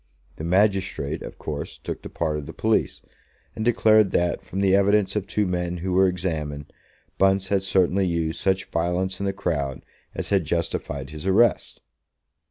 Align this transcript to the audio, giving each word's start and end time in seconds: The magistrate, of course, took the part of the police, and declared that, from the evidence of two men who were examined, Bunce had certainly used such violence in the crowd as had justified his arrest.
The 0.37 0.43
magistrate, 0.43 1.21
of 1.21 1.37
course, 1.37 1.77
took 1.77 2.01
the 2.01 2.09
part 2.09 2.35
of 2.39 2.47
the 2.47 2.53
police, 2.53 3.03
and 3.55 3.63
declared 3.63 4.09
that, 4.13 4.43
from 4.43 4.61
the 4.61 4.75
evidence 4.75 5.15
of 5.15 5.27
two 5.27 5.45
men 5.45 5.77
who 5.77 5.91
were 5.93 6.07
examined, 6.07 6.73
Bunce 7.19 7.49
had 7.49 7.61
certainly 7.61 8.07
used 8.07 8.39
such 8.41 8.65
violence 8.71 9.19
in 9.19 9.27
the 9.27 9.31
crowd 9.31 9.83
as 10.15 10.29
had 10.29 10.43
justified 10.43 11.11
his 11.11 11.27
arrest. 11.27 11.81